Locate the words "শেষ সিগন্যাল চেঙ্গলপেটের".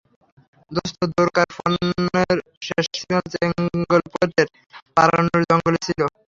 2.67-4.47